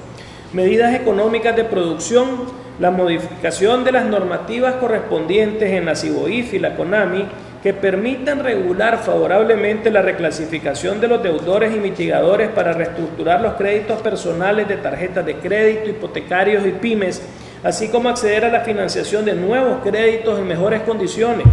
Medidas 0.52 0.94
económicas 0.94 1.56
de 1.56 1.64
producción 1.64 2.61
la 2.78 2.90
modificación 2.90 3.84
de 3.84 3.92
las 3.92 4.06
normativas 4.06 4.74
correspondientes 4.74 5.70
en 5.70 5.86
la 5.86 5.94
CIBOIF 5.94 6.54
y 6.54 6.58
la 6.58 6.74
CONAMI 6.74 7.26
que 7.62 7.72
permitan 7.72 8.42
regular 8.42 8.98
favorablemente 8.98 9.90
la 9.90 10.02
reclasificación 10.02 11.00
de 11.00 11.06
los 11.06 11.22
deudores 11.22 11.74
y 11.74 11.78
mitigadores 11.78 12.48
para 12.48 12.72
reestructurar 12.72 13.40
los 13.40 13.54
créditos 13.54 14.02
personales 14.02 14.66
de 14.66 14.78
tarjetas 14.78 15.24
de 15.24 15.36
crédito, 15.36 15.90
hipotecarios 15.90 16.66
y 16.66 16.70
pymes, 16.72 17.22
así 17.62 17.88
como 17.88 18.08
acceder 18.08 18.44
a 18.44 18.50
la 18.50 18.60
financiación 18.62 19.24
de 19.24 19.34
nuevos 19.34 19.78
créditos 19.84 20.40
en 20.40 20.48
mejores 20.48 20.82
condiciones. 20.82 21.46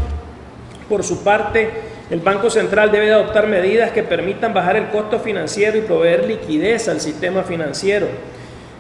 Por 0.88 1.04
su 1.04 1.24
parte, 1.24 1.70
el 2.10 2.22
Banco 2.22 2.50
Central 2.50 2.92
debe 2.92 3.14
adoptar 3.14 3.46
medidas 3.46 3.92
que 3.92 4.02
permitan 4.02 4.52
bajar 4.52 4.78
el 4.78 4.88
costo 4.88 5.20
financiero 5.20 5.78
y 5.78 5.82
proveer 5.82 6.26
liquidez 6.26 6.90
al 6.90 7.02
sistema 7.02 7.44
financiero. 7.44 8.08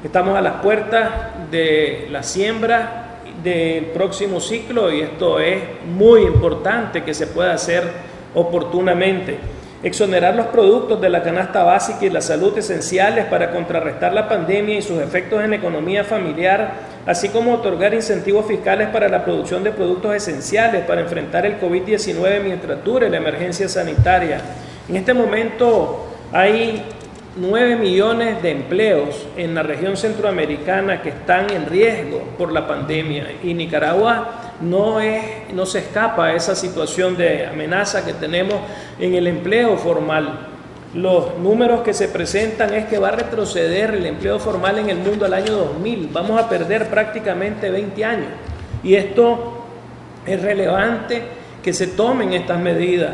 Estamos 0.03 0.35
a 0.35 0.41
las 0.41 0.61
puertas 0.63 1.09
de 1.51 2.07
la 2.11 2.23
siembra 2.23 3.21
del 3.43 3.85
próximo 3.85 4.39
ciclo 4.39 4.91
y 4.91 5.01
esto 5.01 5.39
es 5.39 5.61
muy 5.85 6.21
importante 6.21 7.03
que 7.03 7.13
se 7.13 7.27
pueda 7.27 7.53
hacer 7.53 7.83
oportunamente. 8.35 9.37
Exonerar 9.81 10.35
los 10.35 10.47
productos 10.47 10.99
de 10.99 11.09
la 11.09 11.23
canasta 11.23 11.63
básica 11.63 12.05
y 12.05 12.09
la 12.09 12.19
salud 12.19 12.57
esenciales 12.57 13.25
para 13.27 13.51
contrarrestar 13.51 14.13
la 14.13 14.27
pandemia 14.27 14.77
y 14.77 14.81
sus 14.81 15.01
efectos 15.01 15.41
en 15.41 15.51
la 15.51 15.55
economía 15.55 16.03
familiar, 16.03 16.73
así 17.05 17.29
como 17.29 17.53
otorgar 17.53 17.93
incentivos 17.93 18.45
fiscales 18.45 18.89
para 18.89 19.07
la 19.07 19.23
producción 19.23 19.63
de 19.63 19.71
productos 19.71 20.13
esenciales 20.13 20.83
para 20.83 20.99
enfrentar 20.99 21.45
el 21.45 21.61
COVID-19 21.61 22.43
mientras 22.43 22.83
dure 22.83 23.09
la 23.09 23.17
emergencia 23.17 23.69
sanitaria. 23.69 24.41
En 24.89 24.97
este 24.97 25.13
momento 25.13 26.07
hay 26.33 26.83
9 27.35 27.75
millones 27.75 28.41
de 28.41 28.51
empleos 28.51 29.27
en 29.37 29.53
la 29.53 29.61
región 29.61 29.95
centroamericana 29.95 31.01
que 31.01 31.09
están 31.09 31.51
en 31.51 31.67
riesgo 31.67 32.23
por 32.37 32.51
la 32.51 32.67
pandemia 32.67 33.27
y 33.43 33.53
Nicaragua 33.53 34.53
no, 34.61 34.99
es, 34.99 35.53
no 35.53 35.65
se 35.65 35.79
escapa 35.79 36.25
a 36.25 36.33
esa 36.33 36.55
situación 36.55 37.15
de 37.15 37.45
amenaza 37.45 38.03
que 38.03 38.13
tenemos 38.13 38.55
en 38.99 39.13
el 39.13 39.27
empleo 39.27 39.77
formal. 39.77 40.47
Los 40.93 41.37
números 41.37 41.81
que 41.81 41.93
se 41.93 42.07
presentan 42.07 42.73
es 42.73 42.85
que 42.85 42.97
va 42.97 43.09
a 43.09 43.11
retroceder 43.11 43.93
el 43.93 44.07
empleo 44.07 44.39
formal 44.39 44.79
en 44.79 44.89
el 44.89 44.97
mundo 44.97 45.25
al 45.25 45.33
año 45.33 45.53
2000. 45.53 46.09
Vamos 46.11 46.41
a 46.41 46.49
perder 46.49 46.87
prácticamente 46.87 47.69
20 47.69 48.05
años. 48.05 48.29
Y 48.83 48.95
esto 48.95 49.65
es 50.25 50.41
relevante 50.41 51.21
que 51.63 51.73
se 51.73 51.87
tomen 51.87 52.33
estas 52.33 52.59
medidas 52.59 53.11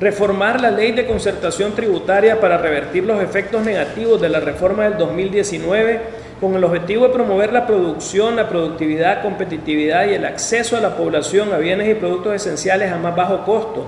reformar 0.00 0.60
la 0.60 0.70
ley 0.70 0.92
de 0.92 1.06
concertación 1.06 1.72
tributaria 1.74 2.40
para 2.40 2.58
revertir 2.58 3.04
los 3.04 3.22
efectos 3.22 3.64
negativos 3.64 4.20
de 4.20 4.28
la 4.28 4.40
reforma 4.40 4.84
del 4.84 4.98
2019 4.98 6.00
con 6.40 6.54
el 6.54 6.64
objetivo 6.64 7.06
de 7.06 7.14
promover 7.14 7.52
la 7.52 7.66
producción, 7.66 8.36
la 8.36 8.48
productividad, 8.48 9.22
competitividad 9.22 10.06
y 10.06 10.14
el 10.14 10.26
acceso 10.26 10.76
a 10.76 10.80
la 10.80 10.96
población 10.96 11.52
a 11.54 11.58
bienes 11.58 11.88
y 11.88 11.94
productos 11.94 12.34
esenciales 12.34 12.92
a 12.92 12.98
más 12.98 13.16
bajo 13.16 13.44
costo. 13.44 13.86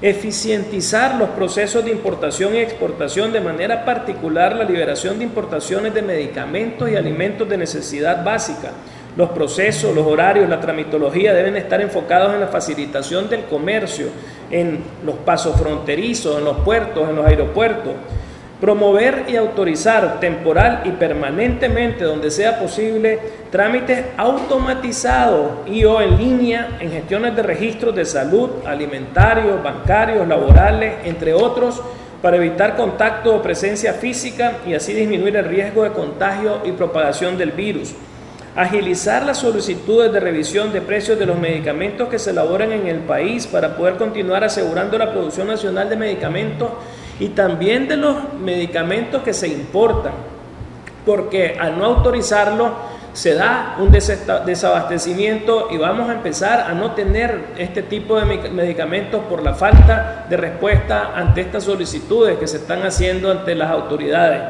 Eficientizar 0.00 1.16
los 1.16 1.30
procesos 1.30 1.84
de 1.84 1.90
importación 1.90 2.54
y 2.54 2.58
exportación, 2.58 3.32
de 3.32 3.40
manera 3.40 3.84
particular 3.84 4.56
la 4.56 4.64
liberación 4.64 5.18
de 5.18 5.24
importaciones 5.24 5.92
de 5.92 6.00
medicamentos 6.00 6.88
y 6.88 6.96
alimentos 6.96 7.48
de 7.48 7.58
necesidad 7.58 8.24
básica 8.24 8.70
los 9.16 9.30
procesos, 9.30 9.94
los 9.94 10.06
horarios, 10.06 10.48
la 10.48 10.60
tramitología 10.60 11.34
deben 11.34 11.56
estar 11.56 11.80
enfocados 11.80 12.34
en 12.34 12.40
la 12.40 12.46
facilitación 12.46 13.28
del 13.28 13.44
comercio, 13.44 14.06
en 14.50 14.78
los 15.04 15.16
pasos 15.16 15.58
fronterizos, 15.58 16.38
en 16.38 16.44
los 16.44 16.58
puertos, 16.58 17.08
en 17.08 17.16
los 17.16 17.26
aeropuertos. 17.26 17.92
Promover 18.60 19.24
y 19.26 19.36
autorizar 19.36 20.20
temporal 20.20 20.82
y 20.84 20.90
permanentemente, 20.90 22.04
donde 22.04 22.30
sea 22.30 22.58
posible, 22.60 23.18
trámites 23.50 24.04
automatizados 24.18 25.66
y 25.66 25.82
o 25.84 26.00
en 26.02 26.18
línea 26.18 26.76
en 26.78 26.90
gestiones 26.90 27.34
de 27.34 27.42
registros 27.42 27.94
de 27.94 28.04
salud, 28.04 28.50
alimentarios, 28.66 29.62
bancarios, 29.62 30.28
laborales, 30.28 30.96
entre 31.04 31.32
otros, 31.32 31.82
para 32.20 32.36
evitar 32.36 32.76
contacto 32.76 33.34
o 33.34 33.42
presencia 33.42 33.94
física 33.94 34.58
y 34.66 34.74
así 34.74 34.92
disminuir 34.92 35.36
el 35.36 35.46
riesgo 35.46 35.82
de 35.82 35.92
contagio 35.92 36.60
y 36.64 36.72
propagación 36.72 37.38
del 37.38 37.52
virus. 37.52 37.94
Agilizar 38.56 39.24
las 39.24 39.38
solicitudes 39.38 40.12
de 40.12 40.18
revisión 40.18 40.72
de 40.72 40.80
precios 40.80 41.16
de 41.18 41.26
los 41.26 41.38
medicamentos 41.38 42.08
que 42.08 42.18
se 42.18 42.30
elaboran 42.30 42.72
en 42.72 42.88
el 42.88 42.98
país 42.98 43.46
para 43.46 43.76
poder 43.76 43.94
continuar 43.94 44.42
asegurando 44.42 44.98
la 44.98 45.12
producción 45.12 45.46
nacional 45.46 45.88
de 45.88 45.94
medicamentos 45.94 46.68
y 47.20 47.28
también 47.28 47.86
de 47.86 47.96
los 47.96 48.16
medicamentos 48.42 49.22
que 49.22 49.32
se 49.32 49.46
importan, 49.46 50.12
porque 51.06 51.56
al 51.60 51.78
no 51.78 51.84
autorizarlo 51.84 52.72
se 53.12 53.34
da 53.34 53.76
un 53.78 53.92
desabastecimiento 53.92 55.68
y 55.70 55.76
vamos 55.76 56.08
a 56.10 56.14
empezar 56.14 56.60
a 56.68 56.74
no 56.74 56.92
tener 56.92 57.50
este 57.56 57.82
tipo 57.82 58.18
de 58.18 58.50
medicamentos 58.50 59.22
por 59.28 59.44
la 59.44 59.54
falta 59.54 60.26
de 60.28 60.36
respuesta 60.36 61.12
ante 61.14 61.42
estas 61.42 61.64
solicitudes 61.64 62.36
que 62.38 62.48
se 62.48 62.56
están 62.56 62.82
haciendo 62.82 63.30
ante 63.30 63.54
las 63.54 63.70
autoridades. 63.70 64.42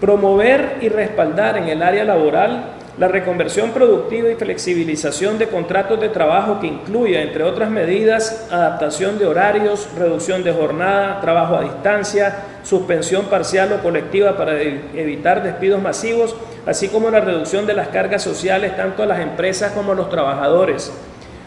Promover 0.00 0.78
y 0.80 0.88
respaldar 0.88 1.58
en 1.58 1.68
el 1.68 1.82
área 1.82 2.04
laboral 2.04 2.77
la 2.98 3.06
reconversión 3.06 3.70
productiva 3.70 4.28
y 4.28 4.34
flexibilización 4.34 5.38
de 5.38 5.46
contratos 5.46 6.00
de 6.00 6.08
trabajo 6.08 6.58
que 6.58 6.66
incluya, 6.66 7.22
entre 7.22 7.44
otras 7.44 7.70
medidas, 7.70 8.48
adaptación 8.50 9.18
de 9.18 9.26
horarios, 9.26 9.88
reducción 9.96 10.42
de 10.42 10.52
jornada, 10.52 11.20
trabajo 11.20 11.54
a 11.54 11.62
distancia, 11.62 12.38
suspensión 12.64 13.26
parcial 13.26 13.72
o 13.72 13.82
colectiva 13.82 14.36
para 14.36 14.60
evitar 14.60 15.44
despidos 15.44 15.80
masivos, 15.80 16.34
así 16.66 16.88
como 16.88 17.08
la 17.10 17.20
reducción 17.20 17.66
de 17.66 17.74
las 17.74 17.88
cargas 17.88 18.22
sociales 18.22 18.76
tanto 18.76 19.04
a 19.04 19.06
las 19.06 19.20
empresas 19.20 19.70
como 19.72 19.92
a 19.92 19.94
los 19.94 20.10
trabajadores. 20.10 20.92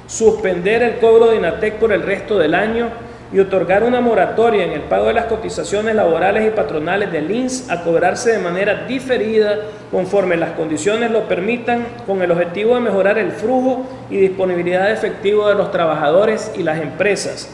Suspender 0.07 0.83
el 0.83 0.99
cobro 0.99 1.31
de 1.31 1.37
INATEC 1.37 1.75
por 1.75 1.91
el 1.91 2.03
resto 2.03 2.37
del 2.37 2.55
año 2.55 2.89
y 3.33 3.39
otorgar 3.39 3.83
una 3.83 4.01
moratoria 4.01 4.65
en 4.65 4.71
el 4.71 4.81
pago 4.81 5.07
de 5.07 5.13
las 5.13 5.25
cotizaciones 5.25 5.95
laborales 5.95 6.45
y 6.45 6.51
patronales 6.51 7.11
del 7.11 7.31
INS 7.31 7.69
a 7.69 7.83
cobrarse 7.83 8.31
de 8.31 8.39
manera 8.39 8.85
diferida 8.85 9.57
conforme 9.89 10.35
las 10.35 10.51
condiciones 10.51 11.11
lo 11.11 11.27
permitan 11.27 11.85
con 12.05 12.21
el 12.21 12.31
objetivo 12.31 12.75
de 12.75 12.81
mejorar 12.81 13.17
el 13.17 13.31
flujo 13.31 13.85
y 14.09 14.17
disponibilidad 14.17 14.87
de 14.87 14.93
efectivo 14.93 15.47
de 15.47 15.55
los 15.55 15.71
trabajadores 15.71 16.51
y 16.57 16.63
las 16.63 16.81
empresas. 16.81 17.49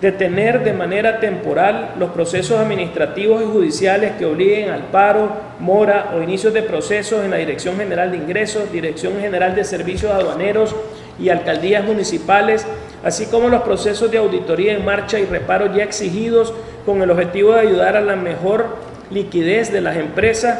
Detener 0.00 0.62
de 0.62 0.74
manera 0.74 1.18
temporal 1.20 1.92
los 1.98 2.10
procesos 2.10 2.58
administrativos 2.58 3.42
y 3.42 3.46
judiciales 3.46 4.12
que 4.18 4.26
obliguen 4.26 4.68
al 4.68 4.82
paro, 4.82 5.30
mora 5.60 6.12
o 6.14 6.20
inicios 6.20 6.52
de 6.52 6.62
procesos 6.62 7.24
en 7.24 7.30
la 7.30 7.38
Dirección 7.38 7.78
General 7.78 8.10
de 8.10 8.18
Ingresos, 8.18 8.70
Dirección 8.70 9.18
General 9.18 9.54
de 9.54 9.64
Servicios 9.64 10.12
Aduaneros 10.12 10.76
y 11.18 11.28
alcaldías 11.28 11.84
municipales 11.84 12.66
así 13.04 13.26
como 13.26 13.48
los 13.48 13.62
procesos 13.62 14.10
de 14.10 14.18
auditoría 14.18 14.72
en 14.72 14.84
marcha 14.84 15.18
y 15.18 15.26
reparo 15.26 15.74
ya 15.74 15.84
exigidos 15.84 16.52
con 16.86 17.02
el 17.02 17.10
objetivo 17.10 17.52
de 17.52 17.60
ayudar 17.60 17.96
a 17.96 18.00
la 18.00 18.16
mejor 18.16 18.76
liquidez 19.10 19.70
de 19.70 19.82
las 19.82 19.96
empresas 19.96 20.58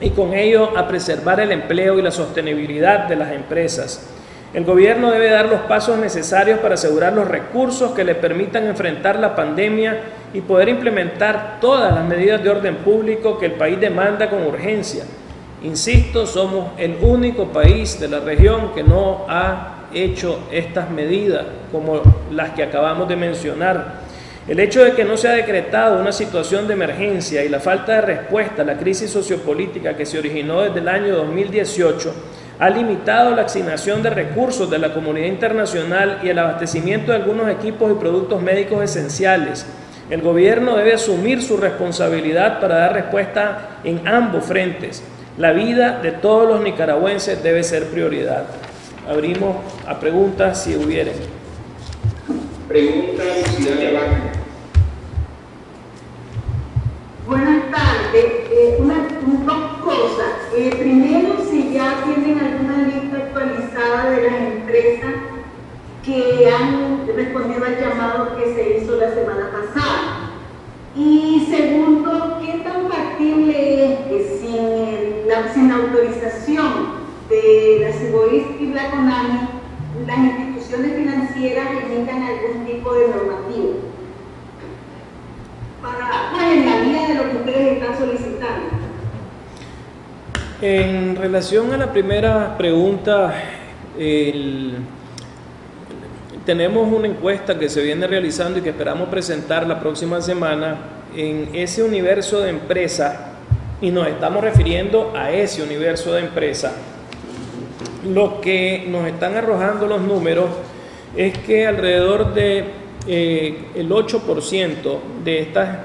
y 0.00 0.10
con 0.10 0.34
ello 0.34 0.76
a 0.76 0.86
preservar 0.86 1.40
el 1.40 1.52
empleo 1.52 1.98
y 1.98 2.02
la 2.02 2.10
sostenibilidad 2.12 3.08
de 3.08 3.16
las 3.16 3.32
empresas. 3.32 4.12
El 4.54 4.64
gobierno 4.64 5.10
debe 5.10 5.28
dar 5.28 5.48
los 5.48 5.60
pasos 5.62 5.98
necesarios 5.98 6.60
para 6.60 6.74
asegurar 6.74 7.12
los 7.12 7.26
recursos 7.26 7.92
que 7.92 8.04
le 8.04 8.14
permitan 8.14 8.66
enfrentar 8.66 9.18
la 9.18 9.34
pandemia 9.34 10.00
y 10.32 10.40
poder 10.40 10.68
implementar 10.68 11.58
todas 11.60 11.92
las 11.92 12.04
medidas 12.04 12.42
de 12.42 12.50
orden 12.50 12.76
público 12.76 13.38
que 13.38 13.46
el 13.46 13.52
país 13.52 13.80
demanda 13.80 14.30
con 14.30 14.46
urgencia. 14.46 15.04
Insisto, 15.62 16.26
somos 16.26 16.72
el 16.76 16.98
único 17.00 17.46
país 17.46 17.98
de 17.98 18.08
la 18.08 18.20
región 18.20 18.72
que 18.74 18.82
no 18.82 19.24
ha 19.28 19.88
hecho 19.94 20.40
estas 20.52 20.90
medidas 20.90 21.46
como 21.72 22.02
las 22.30 22.50
que 22.50 22.62
acabamos 22.62 23.08
de 23.08 23.16
mencionar. 23.16 24.06
El 24.46 24.60
hecho 24.60 24.84
de 24.84 24.92
que 24.92 25.04
no 25.04 25.16
se 25.16 25.28
ha 25.28 25.32
decretado 25.32 25.98
una 25.98 26.12
situación 26.12 26.68
de 26.68 26.74
emergencia 26.74 27.42
y 27.42 27.48
la 27.48 27.58
falta 27.58 27.94
de 27.94 28.00
respuesta 28.02 28.62
a 28.62 28.64
la 28.66 28.76
crisis 28.76 29.10
sociopolítica 29.10 29.96
que 29.96 30.06
se 30.06 30.18
originó 30.18 30.60
desde 30.60 30.78
el 30.78 30.88
año 30.88 31.16
2018 31.16 32.14
ha 32.58 32.70
limitado 32.70 33.34
la 33.34 33.42
asignación 33.42 34.02
de 34.02 34.10
recursos 34.10 34.70
de 34.70 34.78
la 34.78 34.94
comunidad 34.94 35.26
internacional 35.26 36.20
y 36.22 36.28
el 36.28 36.38
abastecimiento 36.38 37.12
de 37.12 37.18
algunos 37.18 37.48
equipos 37.48 37.90
y 37.90 37.94
productos 37.94 38.40
médicos 38.40 38.84
esenciales. 38.84 39.66
El 40.10 40.22
gobierno 40.22 40.76
debe 40.76 40.94
asumir 40.94 41.42
su 41.42 41.56
responsabilidad 41.56 42.60
para 42.60 42.76
dar 42.76 42.92
respuesta 42.92 43.78
en 43.82 44.06
ambos 44.06 44.44
frentes. 44.44 45.02
La 45.38 45.52
vida 45.52 46.00
de 46.00 46.12
todos 46.12 46.48
los 46.48 46.60
nicaragüenses 46.62 47.42
debe 47.42 47.62
ser 47.62 47.86
prioridad 47.90 48.46
abrimos 49.08 49.56
a 49.86 49.98
preguntas 49.98 50.62
si 50.62 50.76
hubieren. 50.76 51.14
Pregunta 52.68 53.22
Buenas 57.26 57.70
tardes. 57.70 58.24
Eh, 58.50 58.76
una, 58.78 58.94
dos 59.44 59.82
cosas. 59.82 60.32
Eh, 60.56 60.70
primero, 60.78 61.36
si 61.50 61.72
ya 61.72 62.02
tienen 62.04 62.38
alguna 62.38 62.86
lista 62.86 63.16
actualizada 63.16 64.10
de 64.10 64.22
las 64.22 64.40
empresas 64.40 65.12
que 66.04 66.50
han 66.50 67.06
respondido 67.14 67.64
al 67.64 67.80
llamado 67.80 68.36
que 68.36 68.54
se 68.54 68.78
hizo 68.78 68.96
la 68.96 69.12
semana 69.12 69.50
pasada. 69.50 70.30
Y 70.94 71.25
la, 75.40 75.52
sin 75.52 75.70
autorización 75.70 77.06
de 77.28 77.78
la 77.80 77.92
CIBOIS 77.92 78.44
y 78.60 78.66
la 78.66 78.90
CONAMI, 78.90 79.48
las 80.06 80.18
instituciones 80.18 80.96
financieras 80.96 81.68
emitan 81.84 82.22
algún 82.22 82.66
tipo 82.66 82.94
de 82.94 83.08
normativo 83.08 83.74
para, 85.82 86.52
en 86.52 86.66
la 86.66 86.80
vía 86.80 87.08
de 87.08 87.14
lo 87.14 87.30
que 87.30 87.36
ustedes 87.38 87.72
están 87.78 87.98
solicitando. 87.98 88.66
En 90.62 91.16
relación 91.16 91.72
a 91.72 91.76
la 91.76 91.92
primera 91.92 92.56
pregunta, 92.56 93.34
tenemos 96.46 96.92
una 96.92 97.08
encuesta 97.08 97.58
que 97.58 97.68
se 97.68 97.82
viene 97.82 98.06
realizando 98.06 98.58
y 98.58 98.62
que 98.62 98.70
esperamos 98.70 99.08
presentar 99.08 99.66
la 99.66 99.80
próxima 99.80 100.20
semana 100.22 100.76
en 101.14 101.50
ese 101.54 101.82
universo 101.82 102.40
de 102.40 102.50
empresas 102.50 103.35
y 103.80 103.90
nos 103.90 104.08
estamos 104.08 104.42
refiriendo 104.42 105.12
a 105.14 105.30
ese 105.30 105.62
universo 105.62 106.12
de 106.12 106.20
empresas 106.20 106.72
lo 108.06 108.40
que 108.40 108.86
nos 108.88 109.06
están 109.06 109.36
arrojando 109.36 109.86
los 109.86 110.00
números 110.00 110.46
es 111.16 111.36
que 111.38 111.66
alrededor 111.66 112.32
de 112.34 112.64
eh, 113.06 113.66
el 113.74 113.90
8% 113.90 114.98
de 115.24 115.40
estas 115.40 115.78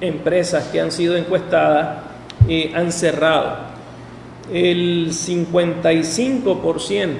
empresas 0.00 0.68
que 0.68 0.80
han 0.80 0.90
sido 0.92 1.16
encuestadas 1.16 2.04
eh, 2.48 2.72
han 2.74 2.90
cerrado. 2.92 3.68
El 4.52 5.08
55% 5.10 7.14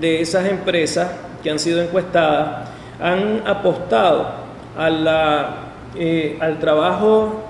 de 0.00 0.20
esas 0.20 0.46
empresas 0.46 1.10
que 1.42 1.50
han 1.50 1.58
sido 1.58 1.82
encuestadas 1.82 2.68
han 3.00 3.42
apostado 3.46 4.44
a 4.76 5.60
eh, 5.96 6.36
al 6.40 6.58
trabajo 6.58 7.43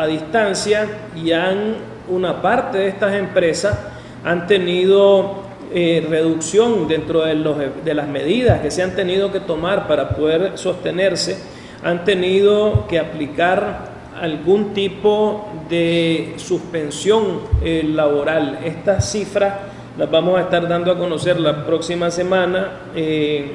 a 0.00 0.06
distancia 0.06 0.86
y 1.14 1.32
han, 1.32 1.76
una 2.08 2.40
parte 2.40 2.78
de 2.78 2.88
estas 2.88 3.14
empresas 3.14 3.78
han 4.24 4.46
tenido 4.46 5.42
eh, 5.72 6.04
reducción 6.08 6.88
dentro 6.88 7.22
de, 7.22 7.34
los, 7.34 7.56
de 7.84 7.94
las 7.94 8.08
medidas 8.08 8.60
que 8.60 8.70
se 8.70 8.82
han 8.82 8.96
tenido 8.96 9.30
que 9.30 9.40
tomar 9.40 9.86
para 9.86 10.10
poder 10.10 10.58
sostenerse, 10.58 11.38
han 11.82 12.04
tenido 12.04 12.86
que 12.88 12.98
aplicar 12.98 13.90
algún 14.20 14.74
tipo 14.74 15.48
de 15.68 16.34
suspensión 16.36 17.40
eh, 17.62 17.82
laboral. 17.86 18.58
Estas 18.64 19.10
cifras 19.10 19.54
las 19.96 20.10
vamos 20.10 20.38
a 20.38 20.42
estar 20.42 20.68
dando 20.68 20.92
a 20.92 20.98
conocer 20.98 21.38
la 21.38 21.64
próxima 21.64 22.10
semana 22.10 22.80
eh, 22.94 23.52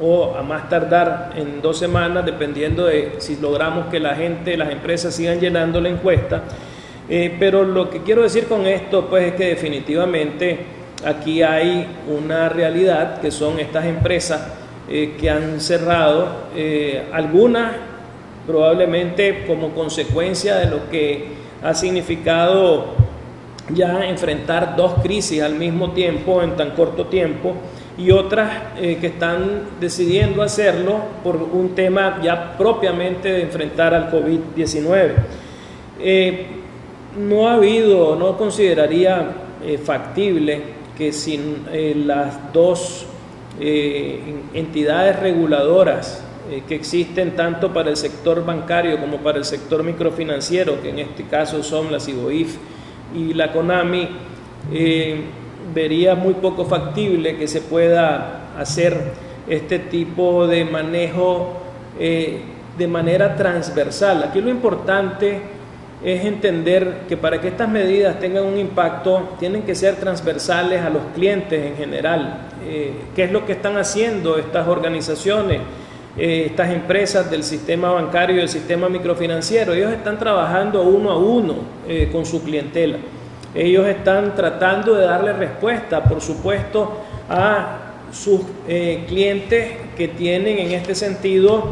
o 0.00 0.34
a 0.36 0.42
más 0.42 0.68
tardar 0.68 1.32
en 1.36 1.60
dos 1.60 1.78
semanas, 1.78 2.24
dependiendo 2.24 2.86
de 2.86 3.14
si 3.18 3.36
logramos 3.36 3.86
que 3.86 4.00
la 4.00 4.14
gente, 4.14 4.56
las 4.56 4.70
empresas 4.70 5.14
sigan 5.14 5.40
llenando 5.40 5.80
la 5.80 5.88
encuesta. 5.88 6.42
pero 7.08 7.64
lo 7.64 7.88
que 7.88 8.02
quiero 8.02 8.22
decir 8.22 8.46
con 8.46 8.66
esto, 8.66 9.06
pues 9.08 9.28
es 9.28 9.32
que 9.34 9.46
definitivamente 9.46 10.58
aquí 11.04 11.42
hay 11.42 11.86
una 12.08 12.48
realidad 12.48 13.20
que 13.20 13.30
son 13.30 13.58
estas 13.60 13.86
empresas 13.86 14.40
eh, 14.88 15.16
que 15.20 15.28
han 15.30 15.60
cerrado, 15.60 16.48
eh, 16.56 17.04
algunas 17.12 17.72
probablemente 18.46 19.44
como 19.46 19.74
consecuencia 19.74 20.56
de 20.56 20.66
lo 20.66 20.88
que 20.90 21.28
ha 21.62 21.74
significado 21.74 22.94
ya 23.74 24.08
enfrentar 24.08 24.76
dos 24.76 24.94
crisis 25.02 25.42
al 25.42 25.56
mismo 25.56 25.90
tiempo, 25.90 26.42
en 26.42 26.56
tan 26.56 26.70
corto 26.70 27.06
tiempo, 27.06 27.54
y 27.98 28.10
otras 28.12 28.50
eh, 28.76 28.98
que 29.00 29.08
están 29.08 29.62
decidiendo 29.80 30.42
hacerlo 30.42 31.00
por 31.22 31.36
un 31.36 31.74
tema 31.74 32.20
ya 32.22 32.56
propiamente 32.56 33.30
de 33.30 33.42
enfrentar 33.42 33.92
al 33.92 34.10
COVID-19. 34.10 35.12
no 37.18 37.48
ha 37.48 37.54
habido, 37.54 38.16
no 38.16 38.36
consideraría 38.38 39.32
factible 39.82 40.78
que 40.96 41.12
sin 41.12 41.66
eh, 41.72 41.94
las 41.96 42.52
dos 42.52 43.06
eh, 43.60 44.20
entidades 44.54 45.18
reguladoras 45.18 46.22
eh, 46.50 46.62
que 46.66 46.74
existen 46.74 47.36
tanto 47.36 47.72
para 47.72 47.90
el 47.90 47.96
sector 47.96 48.44
bancario 48.44 49.00
como 49.00 49.18
para 49.18 49.38
el 49.38 49.44
sector 49.44 49.82
microfinanciero, 49.82 50.80
que 50.80 50.90
en 50.90 51.00
este 51.00 51.24
caso 51.24 51.62
son 51.62 51.92
la 51.92 52.00
CIBOIF 52.00 52.56
y 53.14 53.34
la 53.34 53.52
CONAMI, 53.52 54.08
eh, 54.72 55.20
vería 55.74 56.14
muy 56.14 56.34
poco 56.34 56.64
factible 56.64 57.36
que 57.36 57.48
se 57.48 57.60
pueda 57.60 58.50
hacer 58.58 58.96
este 59.48 59.78
tipo 59.78 60.46
de 60.46 60.64
manejo 60.64 61.54
eh, 61.98 62.40
de 62.76 62.86
manera 62.86 63.34
transversal. 63.34 64.22
Aquí 64.22 64.40
lo 64.40 64.50
importante 64.50 65.40
es 66.04 66.24
entender 66.24 67.02
que 67.08 67.16
para 67.16 67.40
que 67.40 67.48
estas 67.48 67.68
medidas 67.68 68.20
tengan 68.20 68.44
un 68.44 68.56
impacto, 68.56 69.30
tienen 69.40 69.62
que 69.62 69.74
ser 69.74 69.96
transversales 69.96 70.82
a 70.82 70.90
los 70.90 71.02
clientes 71.14 71.64
en 71.64 71.76
general. 71.76 72.48
Eh, 72.64 72.92
¿Qué 73.16 73.24
es 73.24 73.32
lo 73.32 73.44
que 73.44 73.52
están 73.52 73.76
haciendo 73.78 74.38
estas 74.38 74.68
organizaciones, 74.68 75.60
eh, 76.16 76.44
estas 76.46 76.70
empresas 76.70 77.28
del 77.30 77.42
sistema 77.42 77.90
bancario 77.90 78.36
y 78.36 78.38
del 78.38 78.48
sistema 78.48 78.88
microfinanciero? 78.88 79.72
Ellos 79.72 79.92
están 79.92 80.18
trabajando 80.18 80.82
uno 80.82 81.10
a 81.10 81.18
uno 81.18 81.54
con 82.12 82.24
su 82.26 82.44
clientela. 82.44 82.98
Ellos 83.58 83.88
están 83.88 84.36
tratando 84.36 84.94
de 84.94 85.04
darle 85.04 85.32
respuesta, 85.32 86.04
por 86.04 86.20
supuesto, 86.20 86.98
a 87.28 87.78
sus 88.12 88.42
eh, 88.68 89.04
clientes 89.08 89.78
que 89.96 90.06
tienen 90.06 90.58
en 90.58 90.70
este 90.70 90.94
sentido 90.94 91.64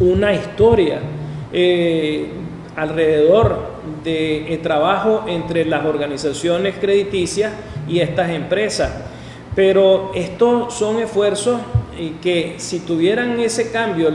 una 0.00 0.32
historia 0.32 1.00
eh, 1.52 2.30
alrededor 2.76 3.76
de 4.02 4.54
eh, 4.54 4.56
trabajo 4.58 5.24
entre 5.28 5.66
las 5.66 5.84
organizaciones 5.84 6.76
crediticias 6.78 7.52
y 7.86 8.00
estas 8.00 8.30
empresas. 8.30 8.90
Pero 9.54 10.12
estos 10.14 10.72
son 10.72 10.98
esfuerzos 10.98 11.60
que 12.22 12.54
si 12.56 12.80
tuvieran 12.80 13.38
ese 13.40 13.70
cambio, 13.70 14.10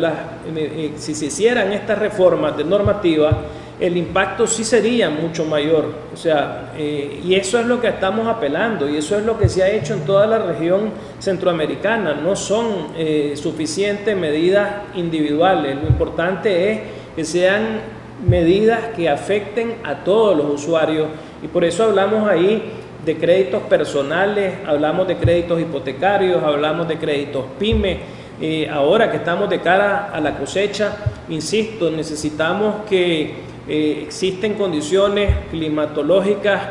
si 0.97 1.15
se 1.15 1.25
hicieran 1.25 1.73
estas 1.73 1.97
reformas 1.97 2.55
de 2.57 2.63
normativa, 2.63 3.39
el 3.81 3.97
impacto 3.97 4.45
sí 4.45 4.63
sería 4.63 5.09
mucho 5.09 5.43
mayor. 5.43 5.85
O 6.13 6.15
sea, 6.15 6.71
eh, 6.77 7.19
y 7.25 7.33
eso 7.33 7.59
es 7.59 7.65
lo 7.65 7.81
que 7.81 7.87
estamos 7.87 8.27
apelando 8.27 8.87
y 8.87 8.95
eso 8.95 9.17
es 9.17 9.25
lo 9.25 9.39
que 9.39 9.49
se 9.49 9.63
ha 9.63 9.69
hecho 9.69 9.95
en 9.95 10.01
toda 10.01 10.27
la 10.27 10.37
región 10.37 10.91
centroamericana. 11.19 12.13
No 12.13 12.35
son 12.35 12.89
eh, 12.95 13.33
suficientes 13.35 14.15
medidas 14.15 14.69
individuales. 14.93 15.75
Lo 15.81 15.87
importante 15.87 16.71
es 16.71 16.79
que 17.15 17.25
sean 17.25 17.81
medidas 18.25 18.89
que 18.95 19.09
afecten 19.09 19.77
a 19.83 20.03
todos 20.03 20.37
los 20.37 20.61
usuarios 20.61 21.07
y 21.41 21.47
por 21.47 21.63
eso 21.63 21.85
hablamos 21.85 22.29
ahí 22.29 22.71
de 23.03 23.17
créditos 23.17 23.63
personales, 23.63 24.59
hablamos 24.67 25.07
de 25.07 25.17
créditos 25.17 25.59
hipotecarios, 25.59 26.43
hablamos 26.43 26.87
de 26.87 26.99
créditos 26.99 27.45
pyme. 27.57 28.21
Eh, 28.39 28.67
ahora 28.71 29.09
que 29.09 29.17
estamos 29.17 29.49
de 29.49 29.59
cara 29.59 30.11
a 30.13 30.19
la 30.19 30.37
cosecha, 30.37 30.97
insisto, 31.29 31.89
necesitamos 31.89 32.85
que 32.87 33.50
eh, 33.67 34.03
existen 34.03 34.55
condiciones 34.55 35.35
climatológicas 35.51 36.61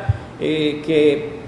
eh, 0.40 0.82
que 0.84 1.40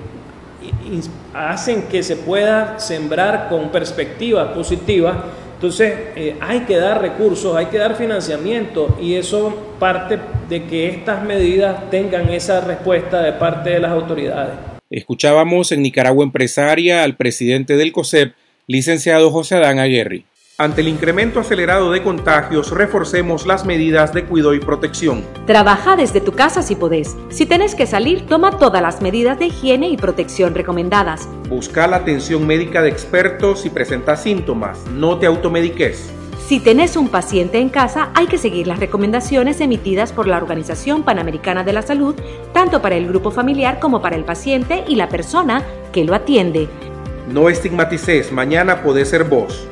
hacen 1.34 1.82
que 1.82 2.02
se 2.02 2.16
pueda 2.16 2.78
sembrar 2.78 3.48
con 3.48 3.70
perspectiva 3.70 4.54
positiva. 4.54 5.24
Entonces 5.54 5.94
eh, 6.16 6.36
hay 6.40 6.60
que 6.60 6.76
dar 6.76 7.00
recursos, 7.00 7.56
hay 7.56 7.66
que 7.66 7.78
dar 7.78 7.96
financiamiento 7.96 8.96
y 9.00 9.14
eso 9.14 9.74
parte 9.78 10.18
de 10.48 10.64
que 10.64 10.88
estas 10.88 11.24
medidas 11.24 11.90
tengan 11.90 12.28
esa 12.30 12.60
respuesta 12.60 13.22
de 13.22 13.32
parte 13.32 13.70
de 13.70 13.80
las 13.80 13.92
autoridades. 13.92 14.54
Escuchábamos 14.90 15.72
en 15.72 15.82
Nicaragua 15.82 16.24
Empresaria 16.24 17.02
al 17.02 17.16
presidente 17.16 17.76
del 17.76 17.92
COSEP, 17.92 18.34
licenciado 18.66 19.30
José 19.30 19.56
Adán 19.56 19.78
Aguerri. 19.78 20.26
Ante 20.62 20.80
el 20.80 20.86
incremento 20.86 21.40
acelerado 21.40 21.90
de 21.90 22.04
contagios, 22.04 22.70
reforcemos 22.70 23.46
las 23.46 23.66
medidas 23.66 24.14
de 24.14 24.26
cuidado 24.26 24.54
y 24.54 24.60
protección. 24.60 25.24
Trabaja 25.44 25.96
desde 25.96 26.20
tu 26.20 26.34
casa 26.34 26.62
si 26.62 26.76
podés. 26.76 27.16
Si 27.30 27.46
tenés 27.46 27.74
que 27.74 27.84
salir, 27.84 28.26
toma 28.26 28.58
todas 28.58 28.80
las 28.80 29.02
medidas 29.02 29.40
de 29.40 29.46
higiene 29.46 29.88
y 29.88 29.96
protección 29.96 30.54
recomendadas. 30.54 31.28
Busca 31.48 31.88
la 31.88 31.96
atención 31.96 32.46
médica 32.46 32.80
de 32.80 32.90
expertos 32.90 33.62
si 33.62 33.70
presentas 33.70 34.22
síntomas. 34.22 34.78
No 34.92 35.18
te 35.18 35.26
automediques. 35.26 36.12
Si 36.46 36.60
tenés 36.60 36.96
un 36.96 37.08
paciente 37.08 37.58
en 37.58 37.68
casa, 37.68 38.10
hay 38.14 38.28
que 38.28 38.38
seguir 38.38 38.68
las 38.68 38.78
recomendaciones 38.78 39.60
emitidas 39.60 40.12
por 40.12 40.28
la 40.28 40.36
Organización 40.36 41.02
Panamericana 41.02 41.64
de 41.64 41.72
la 41.72 41.82
Salud, 41.82 42.14
tanto 42.52 42.80
para 42.80 42.94
el 42.94 43.08
grupo 43.08 43.32
familiar 43.32 43.80
como 43.80 44.00
para 44.00 44.14
el 44.14 44.24
paciente 44.24 44.84
y 44.86 44.94
la 44.94 45.08
persona 45.08 45.64
que 45.92 46.04
lo 46.04 46.14
atiende. 46.14 46.68
No 47.28 47.48
estigmatices, 47.48 48.30
mañana 48.30 48.84
podés 48.84 49.08
ser 49.08 49.24
vos. 49.24 49.66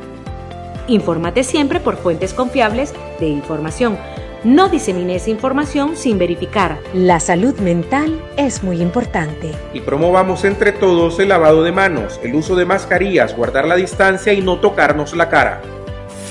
Infórmate 0.90 1.44
siempre 1.44 1.78
por 1.78 1.96
fuentes 1.96 2.34
confiables 2.34 2.92
de 3.20 3.28
información. 3.28 3.96
No 4.42 4.68
disemines 4.68 5.28
información 5.28 5.96
sin 5.96 6.18
verificar. 6.18 6.80
La 6.92 7.20
salud 7.20 7.56
mental 7.60 8.20
es 8.36 8.64
muy 8.64 8.82
importante. 8.82 9.52
Y 9.72 9.82
promovamos 9.82 10.44
entre 10.44 10.72
todos 10.72 11.20
el 11.20 11.28
lavado 11.28 11.62
de 11.62 11.70
manos, 11.70 12.18
el 12.24 12.34
uso 12.34 12.56
de 12.56 12.64
mascarillas, 12.64 13.36
guardar 13.36 13.68
la 13.68 13.76
distancia 13.76 14.32
y 14.32 14.40
no 14.40 14.58
tocarnos 14.58 15.14
la 15.14 15.28
cara. 15.28 15.62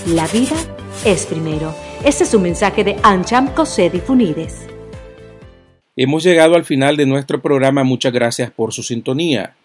La 0.08 0.28
vida 0.28 0.58
es 1.06 1.26
primero. 1.26 1.74
Este 2.04 2.26
es 2.26 2.34
un 2.34 2.42
mensaje 2.42 2.84
de 2.84 2.98
Ancham 3.02 3.54
Cosé 3.54 3.90
Funides. 4.02 4.68
Hemos 5.96 6.24
llegado 6.24 6.56
al 6.56 6.66
final 6.66 6.98
de 6.98 7.06
nuestro 7.06 7.42
programa. 7.42 7.86
Muchas 7.86 8.12
gracias 8.12 8.52
por 8.52 8.74
su 8.74 8.84
sintonía. 8.84 9.56